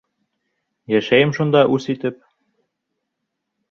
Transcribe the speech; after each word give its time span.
Йәшәйем 0.95 1.35
шунда 1.39 1.63
үс 1.77 1.89
итеп. 1.97 2.21